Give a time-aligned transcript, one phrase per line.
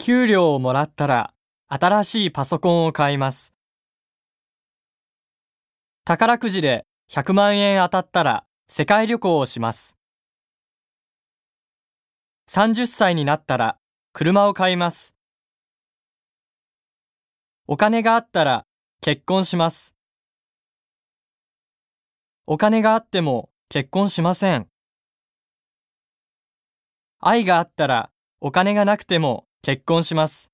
[0.00, 1.34] 給料をもらったら
[1.68, 3.54] 新しいパソコンを買います。
[6.06, 9.98] 宝くじで100万円当たったら世界旅行をします。
[12.48, 13.76] 30歳になったら
[14.14, 15.16] 車を買います。
[17.66, 18.64] お金があったら
[19.02, 19.94] 結婚します。
[22.46, 24.66] お金があっても結婚しません。
[27.18, 28.10] 愛があったら
[28.40, 30.52] お金がなくても結婚します。